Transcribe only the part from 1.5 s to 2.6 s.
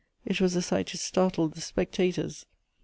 spectators.